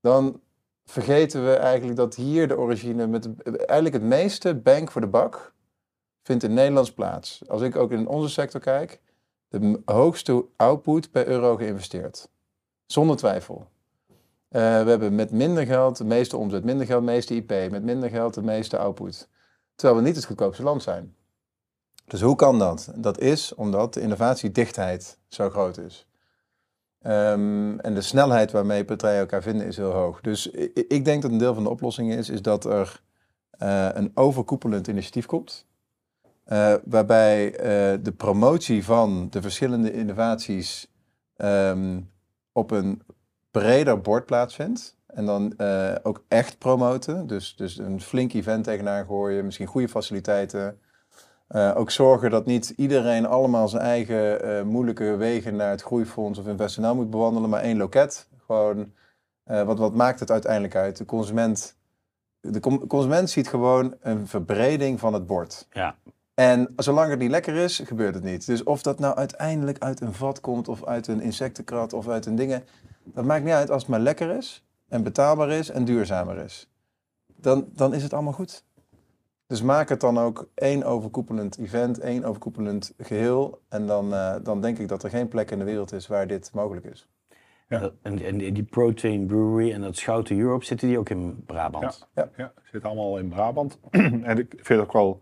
[0.00, 0.40] dan
[0.84, 5.52] vergeten we eigenlijk dat hier de origine met eigenlijk het meeste bang voor de bak
[6.30, 7.42] vindt in Nederlands plaats.
[7.48, 9.00] Als ik ook in onze sector kijk,
[9.48, 12.28] de hoogste output per euro geïnvesteerd.
[12.86, 13.66] Zonder twijfel.
[14.48, 17.82] Eh, we hebben met minder geld de meeste omzet, minder geld de meeste IP, met
[17.82, 19.28] minder geld de meeste output.
[19.74, 21.14] Terwijl we niet het goedkoopste land zijn.
[22.04, 22.92] Dus hoe kan dat?
[22.96, 26.06] Dat is omdat de innovatiedichtheid zo groot is.
[27.02, 30.20] Ehm, en de snelheid waarmee partijen elkaar vinden is heel hoog.
[30.20, 33.02] Dus ik denk dat een deel van de oplossing is, is dat er
[33.50, 35.68] eh, een overkoepelend initiatief komt.
[36.50, 40.92] Eh, waarbij eh, de promotie van de verschillende innovaties
[41.36, 42.00] ehm,
[42.52, 43.02] op een
[43.50, 44.96] breder bord plaatsvindt.
[45.06, 47.26] En dan eh, ook echt promoten.
[47.26, 50.78] Dus, dus een flink event tegenaan gooien, misschien goede faciliteiten.
[51.74, 56.94] Ook zorgen dat niet iedereen allemaal zijn eigen moeilijke wegen naar het groeifonds of InvestNL
[56.94, 58.28] moet bewandelen, maar één loket.
[58.46, 58.92] Gewoon,
[59.44, 60.96] wat, wat maakt het uiteindelijk uit?
[60.96, 61.76] De consument,
[62.40, 65.66] de consument ziet gewoon een verbreding van het bord.
[65.72, 65.96] ja.
[66.40, 68.46] En zolang het niet lekker is, gebeurt het niet.
[68.46, 72.26] Dus of dat nou uiteindelijk uit een vat komt, of uit een insectenkrat, of uit
[72.26, 72.64] een dingen.
[73.04, 76.70] Dat maakt niet uit als het maar lekker is, en betaalbaar is, en duurzamer is.
[77.36, 78.64] Dan, dan is het allemaal goed.
[79.46, 83.60] Dus maak het dan ook één overkoepelend event, één overkoepelend geheel.
[83.68, 86.26] En dan, eh, dan denk ik dat er geen plek in de wereld is waar
[86.26, 87.08] dit mogelijk is.
[87.68, 87.90] Ja.
[88.02, 92.08] En, en die Protein Brewery en dat Schouten Europe, zitten die ook in Brabant?
[92.14, 93.78] Ja, zit allemaal in Brabant.
[93.90, 95.20] en ik vind het ook wel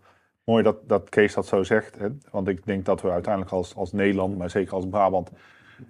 [0.49, 1.99] mooi dat, dat Kees dat zo zegt.
[1.99, 2.07] Hè?
[2.31, 5.31] Want ik denk dat we uiteindelijk als, als Nederland, maar zeker als Brabant,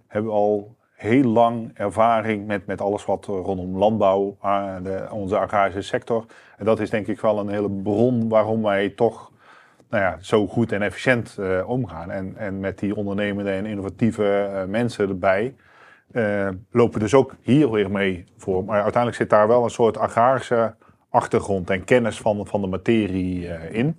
[0.08, 5.82] hebben al heel lang ervaring met, met alles wat rondom landbouw, eh, de, onze agrarische
[5.82, 6.26] sector.
[6.58, 9.32] En dat is denk ik wel een hele bron waarom wij toch
[9.90, 12.12] nou ja, zo goed en efficiënt eh, omgaan.
[12.12, 15.56] En, en met die ondernemende en innovatieve eh, mensen erbij.
[16.12, 18.64] eh, lopen dus ook hier weer mee voor.
[18.64, 20.76] Maar uiteindelijk zit daar wel een soort agrarische
[21.10, 23.98] achtergrond en kennis van, van de materie in.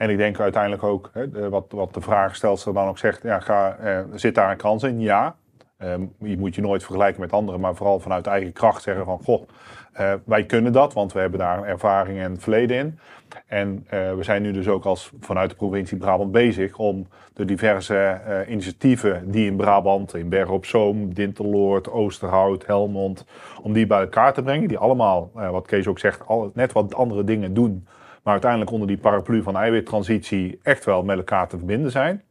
[0.00, 3.76] En ik denk uiteindelijk ook, hè, wat, wat de vraagstelster dan ook zegt, ja, ga,
[3.76, 5.00] eh, zit daar een kans in?
[5.00, 5.34] Ja.
[5.76, 9.20] Ehm, je moet je nooit vergelijken met anderen, maar vooral vanuit eigen kracht zeggen van,
[9.24, 9.48] goh,
[9.92, 12.98] eh, wij kunnen dat, want we hebben daar ervaring en verleden in.
[13.46, 17.44] En eh, we zijn nu dus ook als vanuit de provincie Brabant bezig om de
[17.44, 23.24] diverse initiatieven die in Brabant, in Bergen op Zoom, Dinteloord, Oosterhout, Helmond,
[23.62, 24.68] om die bij elkaar te brengen.
[24.68, 27.86] Die allemaal, wat Kees ook zegt, al, net wat andere dingen doen.
[28.22, 32.22] Maar uiteindelijk onder die paraplu van eiwittransitie echt wel met elkaar te verbinden zijn.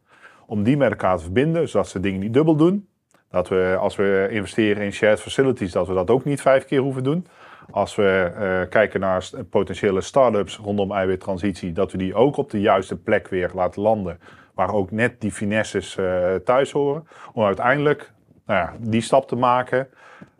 [0.46, 2.88] Om die met elkaar te verbinden, zodat ze dingen niet dubbel doen.
[3.30, 6.80] Dat we als we investeren in shared facilities, dat we dat ook niet vijf keer
[6.80, 7.26] hoeven doen.
[7.70, 12.60] Als we eh, kijken naar potentiële start-ups rondom eiwittransitie, dat we die ook op de
[12.60, 14.20] juiste plek weer laten landen.
[14.54, 17.06] Waar ook net die finesses eh, thuis horen.
[17.32, 18.12] Om uiteindelijk
[18.46, 19.88] nou ja, die stap te maken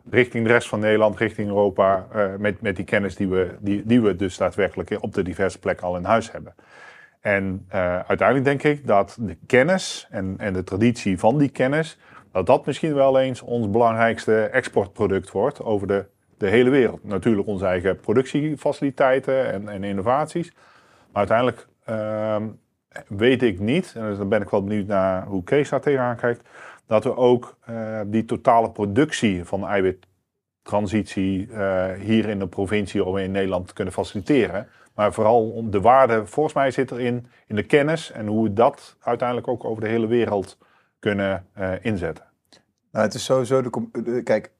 [0.09, 2.07] richting de rest van Nederland, richting Europa.
[2.11, 5.59] eh, met, met die kennis die we, die, die we dus daadwerkelijk op de diverse
[5.59, 6.55] plekken al in huis hebben.
[7.21, 11.97] En eh, uiteindelijk denk ik dat de kennis en, en de traditie van die kennis,
[12.31, 16.05] dat dat misschien wel eens ons belangrijkste exportproduct wordt over de,
[16.37, 17.03] de hele wereld.
[17.03, 20.51] Natuurlijk onze eigen productiefaciliteiten en, en innovaties.
[21.11, 22.47] Maar uiteindelijk ehm,
[23.07, 26.15] weet ik niet, en dus dan ben ik wel benieuwd naar hoe Kees daar tegenaan
[26.15, 26.47] kijkt,
[26.91, 33.17] dat we ook eh, die totale productie van eiwittransitie eh, hier in de provincie of
[33.17, 34.67] in Nederland kunnen faciliteren.
[34.95, 38.95] Maar vooral de waarde, volgens mij zit erin, in de kennis en hoe we dat
[38.99, 40.57] uiteindelijk ook over de hele wereld
[40.99, 42.25] kunnen eh, inzetten.
[42.91, 44.21] Nou, het is sowieso de.
[44.23, 44.51] Kijk,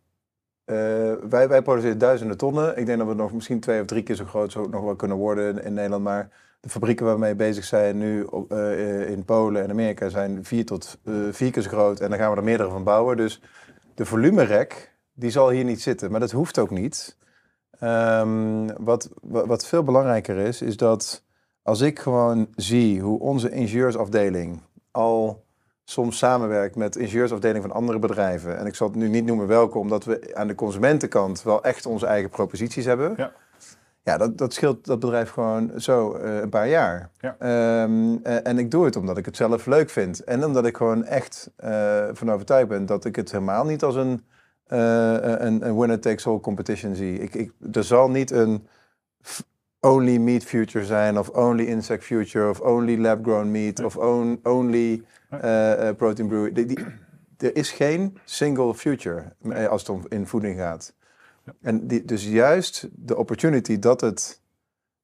[1.30, 2.78] wij, wij produceren duizenden tonnen.
[2.78, 4.96] Ik denk dat we nog misschien twee of drie keer zo groot zo nog wel
[4.96, 6.04] kunnen worden in, in Nederland.
[6.04, 6.30] Maar
[6.62, 10.66] de fabrieken waarmee we bezig zijn nu op, eh, in Polen en Amerika zijn vier
[10.66, 12.00] tot eh, vier keer zo groot.
[12.00, 13.18] En dan gaan we er meerdere van bouwen.
[13.18, 13.42] Dus
[13.96, 16.12] de volumerek, die zal hier niet zitten.
[16.12, 17.18] Maar dat hoeft ook niet.
[17.80, 21.24] Ehm, wat, wa- wat veel belangrijker is, is dat
[21.64, 25.44] als ik gewoon zie hoe onze ingenieursafdeling al
[25.84, 28.58] soms samenwerkt met ingenieursafdeling van andere bedrijven.
[28.58, 31.86] En ik zal het nu niet noemen welke, omdat we aan de consumentenkant wel echt
[31.86, 33.14] onze eigen proposities hebben.
[33.18, 33.32] Ja.
[34.04, 37.10] Ja, dat, dat scheelt dat bedrijf gewoon zo eh, een paar jaar.
[37.20, 37.36] Ja.
[37.40, 40.24] Ehm, eh, en ik doe het omdat ik het zelf leuk vind.
[40.24, 43.96] En omdat ik gewoon echt eh, van overtuigd ben dat ik het helemaal niet als
[43.96, 44.26] een,
[44.68, 47.20] een, een winner-takes-all competition zie.
[47.20, 48.68] Ik, ik, er zal niet een
[49.80, 55.04] only meat future zijn, of only insect future, of only lab-grown meat, of on- only
[55.98, 56.54] protein brew.
[56.56, 56.86] Die, die-
[57.38, 59.24] er is geen single future
[59.70, 60.94] als het om in voeding gaat.
[61.62, 64.42] En die, dus juist de opportunity dat het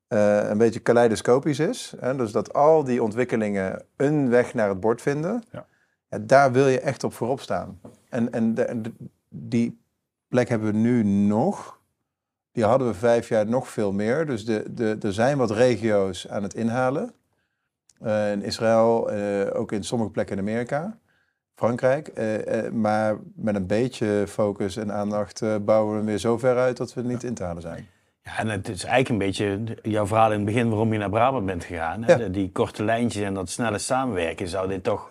[0.07, 4.79] eh, een beetje kaleidoscopisch is, hè, dus dat al die ontwikkelingen een weg naar het
[4.79, 5.65] bord vinden, Ja.
[6.09, 7.79] ja, daar wil je echt op voorop staan.
[8.09, 8.93] En, en de- en de-
[9.29, 9.79] die
[10.27, 11.79] plek hebben we nu nog.
[12.51, 14.25] Die hadden we vijf jaar nog veel meer.
[14.25, 17.13] Dus de, de, er zijn wat regio's aan het inhalen.
[17.99, 20.97] Eh, in Israël, eh, ook in sommige plekken in Amerika.
[21.61, 22.07] Frankrijk.
[22.07, 26.37] eh, eh, maar met een beetje focus en aandacht eh, bouwen we hem weer zo
[26.37, 27.87] ver uit dat we er niet in te halen zijn.
[28.23, 31.09] Ja, en het is eigenlijk een beetje jouw verhaal in het begin waarom je naar
[31.09, 32.03] Brabant bent gegaan.
[32.03, 32.11] Hè?
[32.11, 32.17] Ja.
[32.17, 34.47] De- Die korte lijntjes en dat snelle samenwerken.
[34.47, 35.07] Zou dit toch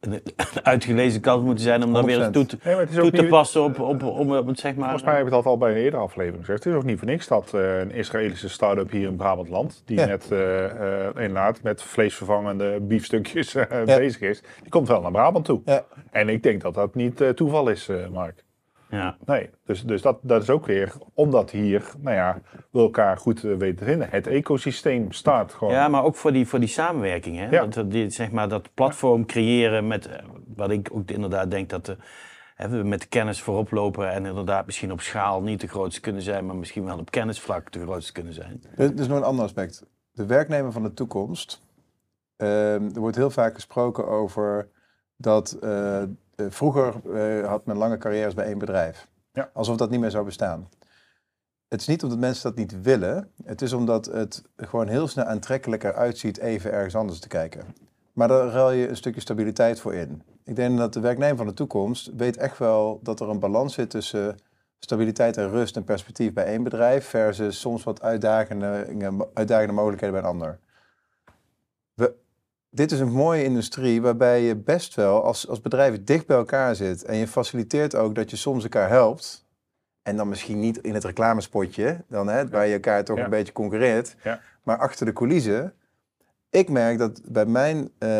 [0.00, 0.20] een
[0.62, 2.30] uitgelezen kans moeten zijn om dan weer 100%.
[2.32, 4.50] toe te, Nee, maar het is toe ook te niet- passen op, op, op, op,
[4.56, 4.82] zeg maar...
[4.84, 6.64] Volgens mij heb ik dat al bij een eerdere aflevering gezegd.
[6.64, 9.98] Het is ook niet voor niks dat eh, een Israëlische start-up hier in Brabantland, die
[9.98, 10.06] Ja.
[10.06, 15.44] net eh, eh, inderdaad met vleesvervangende biefstukjes eh, bezig is, die komt wel naar Brabant
[15.44, 15.60] toe.
[15.64, 15.84] Ja.
[16.10, 18.44] En ik denk dat dat niet eh, toeval is, eh, Mark.
[18.90, 19.16] Ja.
[19.24, 23.44] Nee, dus, dus dat, dat is ook weer omdat hier, nou ja, we elkaar goed
[23.44, 24.08] eh, weten te vinden.
[24.10, 25.72] Het ecosysteem staat gewoon.
[25.72, 27.38] Ja, maar ook voor die, voor die samenwerking.
[27.38, 27.48] Hè?
[27.48, 27.66] Ja.
[27.66, 30.24] Dat, die, zeg maar, dat platform creëren met, eh,
[30.54, 31.96] wat ik ook inderdaad denk dat de,
[32.54, 36.00] hè, we met de kennis voorop lopen en inderdaad misschien op schaal niet de grootste
[36.00, 38.62] kunnen zijn, maar misschien wel op kennisvlak de grootste kunnen zijn.
[38.76, 39.86] Er is nog een ander aspect.
[40.12, 41.62] De werknemer van de toekomst.
[42.36, 44.68] Ehm, er wordt heel vaak gesproken over
[45.16, 46.08] dat eh, eh,
[46.48, 49.08] vroeger eh, had men lange carrières bij één bedrijf.
[49.32, 49.50] Ja.
[49.52, 50.68] Alsof dat niet meer zou bestaan.
[51.68, 53.30] Het is niet omdat mensen dat niet willen.
[53.44, 57.64] Het is omdat het gewoon heel snel aantrekkelijker uitziet even ergens anders te kijken.
[58.12, 60.22] Maar daar ruil je een stukje stabiliteit voor in.
[60.44, 63.74] Ik denk dat de werknemer van de toekomst weet echt wel dat er een balans
[63.74, 64.36] zit tussen
[64.78, 68.86] stabiliteit en rust en perspectief bij één bedrijf versus soms wat uitdagende,
[69.34, 70.58] uitdagende mogelijkheden bij een ander.
[72.70, 76.74] Dit is een mooie industrie waarbij je best wel als, als bedrijven dicht bij elkaar
[76.76, 79.44] zit en je faciliteert ook dat je soms elkaar helpt.
[80.02, 83.24] En dan misschien niet in het reclamespotje, dan, hè, waar je elkaar toch Ja.
[83.24, 84.40] een beetje concurreert, Ja.
[84.62, 85.74] maar achter de coulissen.
[86.50, 88.10] Ik merk dat bij mijn eh,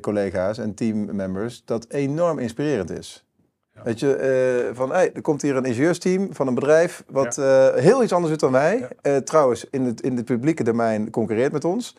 [0.00, 3.24] collega's en teammembers dat enorm inspirerend is.
[3.84, 7.74] Weet je, eh, van hey, er komt hier een ingenieursteam van een bedrijf wat eh,
[7.74, 8.88] heel iets anders doet dan wij.
[9.24, 11.96] Trouwens, in het, in het publieke domein concurreert met ons.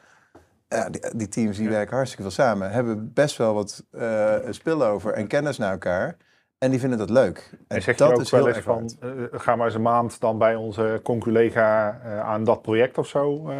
[0.76, 2.72] Ja, die, die teams die werken hartstikke veel samen.
[2.72, 6.18] Hebben best wel wat eh spillover en kennis naar elkaar.
[6.58, 7.50] En die vinden dat leuk.
[7.52, 9.32] En, En zeg je dat ook is wel eens van, waard.
[9.32, 13.08] eh, ga maar eens een maand dan bij onze conculega eh, aan dat project of
[13.08, 13.50] zo?
[13.50, 13.56] eh?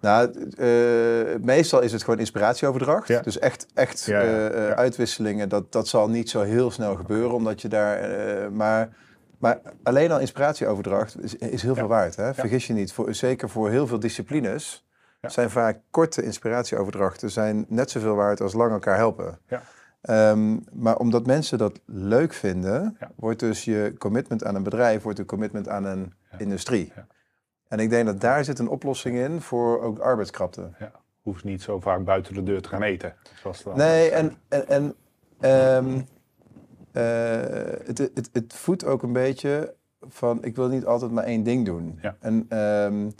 [0.00, 3.08] Nou, eh, meestal is het gewoon inspiratieoverdracht.
[3.08, 3.20] Ja.
[3.20, 4.74] Dus echt, echt Ja, ja, eh, eh, ja.
[4.74, 7.96] uitwisselingen, dat, dat zal niet zo heel snel gebeuren, omdat je daar...
[7.98, 8.88] eh, maar,
[9.38, 12.16] maar alleen al inspiratieoverdracht is, is heel veel waard.
[12.16, 12.34] Hè?
[12.34, 14.84] Vergis je niet, voor, zeker voor heel veel disciplines
[15.20, 15.28] Ja.
[15.28, 19.38] zijn vaak korte inspiratieoverdrachten zijn net zoveel waard als lang elkaar helpen.
[19.48, 19.62] Ja.
[20.00, 23.10] Ehm, maar omdat mensen dat leuk vinden, Ja.
[23.16, 26.92] wordt dus je commitment aan een bedrijf, wordt een commitment aan een industrie.
[26.96, 27.06] Ja.
[27.68, 30.70] En ik denk dat daar zit een oplossing in voor ook arbeidskrapte.
[30.78, 33.14] Ja, hoeft niet zo vaak buiten de deur te gaan eten.
[33.40, 34.94] Zoals het dan Nee, en, en, en
[35.40, 36.00] ehm,
[36.92, 41.42] eh, het, het, het voedt ook een beetje van ik wil niet altijd maar één
[41.42, 41.98] ding doen.
[42.02, 42.16] Ja.
[42.20, 43.10] En ehm,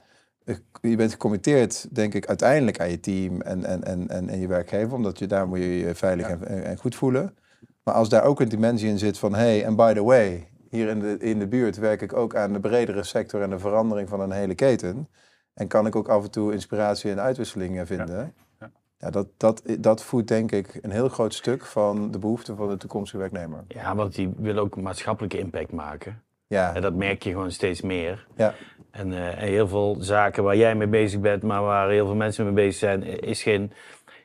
[0.81, 4.47] je bent gecommitteerd, denk ik, uiteindelijk aan je team en, en, en, en, en je
[4.47, 6.33] werkgever, omdat je daar moet je je veilig Ja.
[6.33, 7.37] en, en, en goed voelen.
[7.83, 10.89] Maar als daar ook een dimensie in zit van hey, and by the way, hier
[10.89, 14.09] in de, in de buurt werk ik ook aan de bredere sector en de verandering
[14.09, 15.09] van een hele keten.
[15.55, 18.17] En kan ik ook af en toe inspiratie en uitwisselingen vinden.
[18.61, 18.71] Ja.
[18.99, 22.69] Ja, dat, dat, dat voedt denk ik een heel groot stuk van de behoeften van
[22.69, 23.65] de toekomstige werknemer.
[23.69, 26.23] Ja, want die wil ook maatschappelijke impact maken.
[26.47, 28.27] Ja, En dat merk je gewoon steeds meer.
[28.37, 28.55] ja,
[28.91, 32.15] En, eh, en heel veel zaken waar jij mee bezig bent, maar waar heel veel
[32.15, 33.73] mensen mee bezig zijn, is geen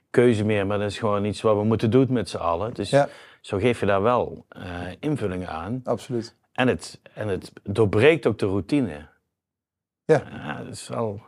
[0.09, 2.73] keuze meer, maar dat is gewoon iets wat we moeten doen met z'n allen.
[2.73, 3.07] Dus Ja.
[3.41, 5.81] zo geef je daar wel eh, invulling aan.
[5.83, 6.35] absoluut.
[6.51, 9.07] En het, en het doorbreekt ook de routine.
[10.05, 10.57] Ja.
[10.63, 11.21] dat is wel...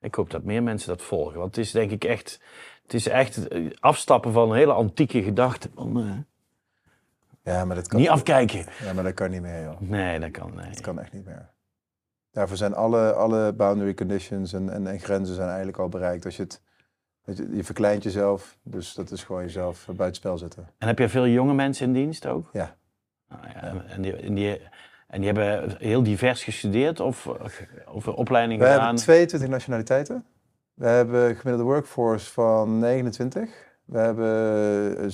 [0.00, 1.38] Ik hoop dat meer mensen dat volgen.
[1.38, 2.40] Want het is denk ik echt,
[2.82, 5.68] het is echt eh, afstappen van een hele antieke gedachte.
[5.78, 6.10] Eh,
[7.46, 8.64] Ja, maar dat kan niet afkijken.
[8.84, 9.80] Ja, maar dat kan niet meer, joh.
[9.80, 10.68] Nee, dat kan nee.
[10.70, 11.50] Dat kan echt niet meer.
[12.30, 16.24] Daarvoor zijn alle, alle boundary conditions en, en, en grenzen zijn eigenlijk al bereikt.
[16.24, 16.60] Als je het,
[17.24, 20.68] je, je verkleint jezelf, dus dat is gewoon jezelf buitenspel zetten.
[20.78, 22.48] En heb je veel jonge mensen in dienst ook?
[22.52, 22.76] Ja.
[23.28, 24.60] Nou ja, En, die, en, die,
[25.08, 27.26] en die hebben heel divers gestudeerd of,
[27.86, 28.82] of een opleiding We gedaan?
[28.84, 30.24] hebben 22 nationaliteiten.
[30.74, 33.50] We hebben een gemiddelde workforce van 29.
[33.86, 35.10] We hebben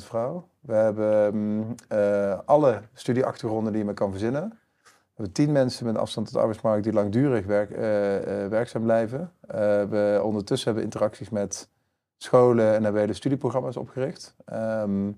[0.00, 0.48] 26% vrouw.
[0.60, 4.58] We hebben mm, eh, alle studieachtergronden die je maar kan verzinnen.
[4.82, 8.50] We hebben 10 mensen met een afstand tot de arbeidsmarkt die langdurig werk, eh, eh,
[8.50, 9.32] werkzaam blijven.
[9.40, 11.68] Eh, we ondertussen hebben interacties met
[12.16, 14.34] scholen en hebben we hele studieprogramma's opgericht.
[14.44, 15.08] Ehm,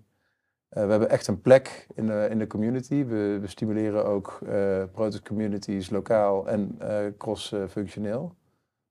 [0.72, 3.04] eh, we hebben echt een plek in de, in de community.
[3.04, 8.34] We, we stimuleren ook eh protest communities lokaal en eh, cross-functioneel.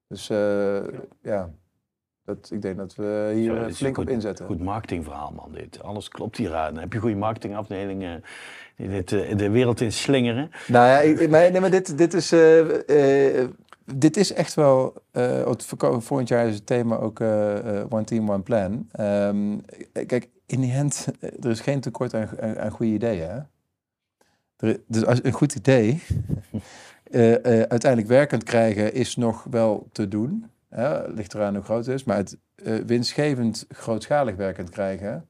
[0.08, 0.84] Dus eh,
[1.22, 1.50] ja,
[2.26, 4.46] dat, ik denk dat we hier eh, flink op inzetten.
[4.46, 5.52] Goed marketingverhaal, man.
[5.52, 5.84] Dit.
[5.84, 6.74] Alles klopt hier aan.
[6.74, 8.24] Dan heb je goede marketingafdelingen
[8.76, 10.52] die dit, eh, de wereld in slingeren.
[10.68, 13.50] Nou ja, ik, maar, nee, maar dit, dit, is, eh, eh,
[13.96, 14.94] dit is echt wel.
[15.12, 18.88] eh, verko- volgend jaar is het thema ook eh, eh, One Team, One Plan.
[18.92, 19.58] Ehm,
[20.06, 23.30] kijk, in die hand, eh, er is geen tekort aan, aan, aan goede ideeën.
[23.30, 23.40] Hè?
[24.68, 26.02] Er, dus als een goed idee
[27.12, 30.46] eh, eh, uiteindelijk werkend krijgen is nog wel te doen.
[30.76, 31.08] Hè?
[31.08, 32.04] Ligt eraan hoe groot het is.
[32.04, 35.26] Maar het eh, winstgevend grootschalig werkend krijgen,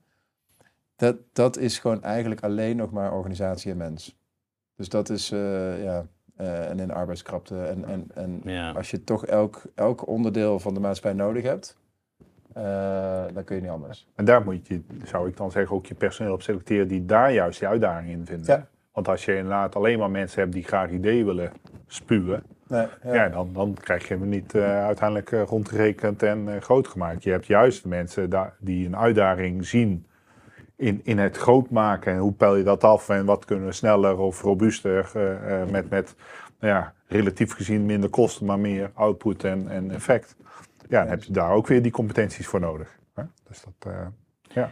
[0.96, 4.20] dat, dat is gewoon eigenlijk alleen nog maar organisatie en mens.
[4.76, 7.64] Dus dat is, eh, ja, eh, en in arbeidskrapte.
[7.64, 8.72] En, en, en Ja.
[8.72, 11.78] als je toch elk, elk onderdeel van de maatschappij nodig hebt,
[12.54, 14.08] eh, dan kun je niet anders.
[14.16, 17.34] En daar moet je, zou ik dan zeggen, ook je personeel op selecteren die daar
[17.34, 18.56] juist die uitdaging in vinden.
[18.56, 18.68] Ja.
[18.92, 21.52] Want als je inderdaad alleen maar mensen hebt die graag ideeën willen
[21.88, 23.30] spuwen, Nee, ja.
[23.30, 27.24] dan, dan krijg je hem niet eh, uiteindelijk eh, rondgerekend en eh, groot gemaakt.
[27.24, 30.06] Je hebt juist de mensen daar die een uitdaging zien
[30.76, 32.14] in, in het groot maken.
[32.14, 35.70] En hoe peil je dat af en wat kunnen we sneller of robuuster eh, eh,
[35.70, 36.16] met, met
[36.60, 40.36] nou ja, relatief gezien minder kosten, maar meer output en, en effect.
[40.90, 43.00] Ja, dan heb je daar ook weer die competenties voor nodig.
[43.14, 43.24] Hè?
[43.48, 44.08] Dus dat, eh,
[44.54, 44.72] ja.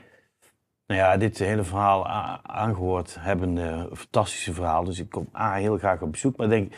[0.87, 4.83] Nou ja, dit hele verhaal a- aangehoord hebben, eh, een fantastische verhaal.
[4.83, 6.37] Dus ik kom A, heel graag op bezoek.
[6.37, 6.73] Maar denk,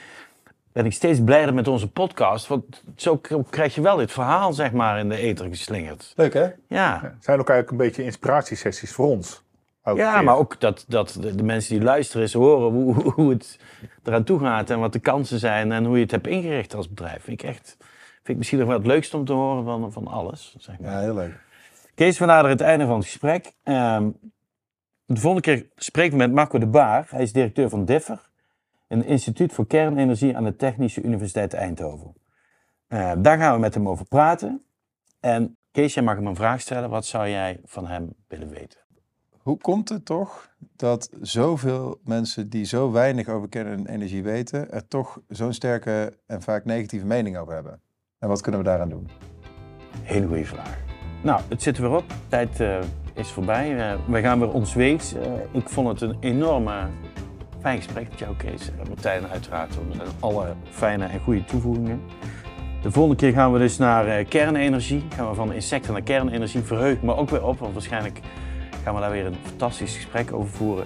[0.73, 2.47] ben ik steeds blijder met onze podcast.
[2.47, 6.13] Want zo krijg je wel dit verhaal, zeg maar, in de ether geslingerd.
[6.15, 6.49] Leuk hè?
[6.67, 9.43] Ja, Het zijn ook eigenlijk een beetje inspiratiesessies voor ons.
[9.83, 10.23] Ja keer.
[10.23, 13.59] maar ook dat, dat de, mensen die luisteren eens horen hoe, hoe- hoe het
[14.03, 14.69] eraan toe gaat.
[14.69, 17.23] En wat de kansen zijn en hoe je het hebt ingericht als bedrijf.
[17.23, 17.75] Vind ik echt,
[18.13, 20.55] vind ik misschien nog wel het leukste om te horen van, van alles.
[20.59, 20.91] Zeg maar.
[20.91, 21.39] Ja, heel leuk.
[21.95, 23.51] Kees, we naderen het einde van het gesprek.
[23.63, 24.09] Ehm,
[25.05, 27.05] de volgende keer spreken we met Marco de Baar.
[27.09, 28.29] Hij is directeur van DIFFER,
[28.91, 32.13] een instituut voor kernenergie aan de Technische Universiteit Eindhoven.
[32.87, 34.63] Eh, daar gaan we met hem over praten.
[35.19, 36.89] En Kees, jij mag hem een vraag stellen.
[36.89, 38.79] Wat zou jij van hem willen weten?
[39.37, 45.21] Hoe komt het toch dat zoveel mensen die zo weinig over kernenergie weten, er toch
[45.27, 47.81] zo'n sterke en vaak negatieve mening over hebben?
[48.19, 49.09] En wat kunnen we daaraan doen?
[50.01, 50.79] Hele goede vraag.
[51.23, 52.05] Nou, het zit er weer op.
[52.27, 52.79] Tijd eh,
[53.13, 53.91] is voorbij.
[53.91, 55.13] Eh, we gaan weer ons weegs.
[55.51, 56.89] Ik vond het een enorme
[57.61, 58.69] fijn gesprek met jou, Kees.
[58.79, 59.75] En Martijn uiteraard.
[59.97, 62.01] Met alle fijne en goede toevoegingen.
[62.81, 65.03] De volgende keer gaan we dus naar eh, kernenergie.
[65.15, 66.61] Gaan we van insecten naar kernenergie.
[66.61, 68.19] Verheug me ook weer op, want waarschijnlijk
[68.83, 70.85] gaan we daar weer een fantastisch gesprek over voeren.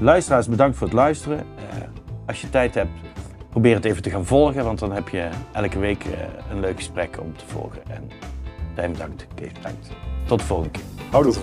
[0.00, 1.38] Luisteraars, bedankt voor het luisteren.
[1.38, 1.76] Eh,
[2.26, 2.90] als je tijd hebt,
[3.50, 6.10] probeer het even te gaan volgen, want dan heb je elke week eh,
[6.50, 7.82] een leuk gesprek om te volgen.
[7.88, 8.10] En
[8.76, 9.88] Jij bedankt, Kees bedankt.
[10.26, 10.82] Tot de volgende keer.
[11.10, 11.34] Houdoe.